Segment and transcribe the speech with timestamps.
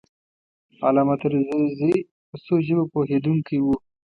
[0.85, 1.93] علامه طرزی
[2.29, 3.65] په څو ژبو پوهېدونکی و.